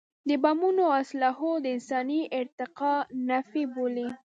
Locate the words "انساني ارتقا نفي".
1.75-3.63